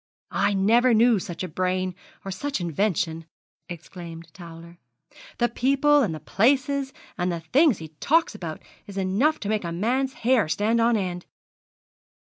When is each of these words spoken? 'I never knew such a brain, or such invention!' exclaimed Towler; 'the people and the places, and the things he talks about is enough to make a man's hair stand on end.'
'I 0.31 0.55
never 0.55 0.95
knew 0.95 1.19
such 1.19 1.43
a 1.43 1.47
brain, 1.47 1.93
or 2.25 2.31
such 2.31 2.59
invention!' 2.59 3.27
exclaimed 3.69 4.33
Towler; 4.33 4.79
'the 5.37 5.49
people 5.49 6.01
and 6.01 6.15
the 6.15 6.19
places, 6.19 6.91
and 7.19 7.31
the 7.31 7.41
things 7.41 7.77
he 7.77 7.89
talks 7.99 8.33
about 8.33 8.63
is 8.87 8.97
enough 8.97 9.39
to 9.41 9.49
make 9.49 9.63
a 9.63 9.71
man's 9.71 10.13
hair 10.13 10.49
stand 10.49 10.81
on 10.81 10.97
end.' 10.97 11.27